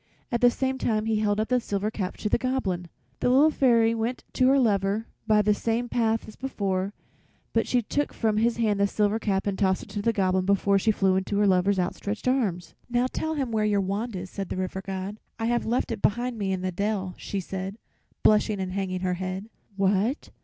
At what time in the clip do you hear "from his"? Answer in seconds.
8.11-8.57